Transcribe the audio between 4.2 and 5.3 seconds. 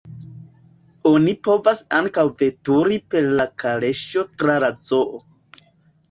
tra la zoo.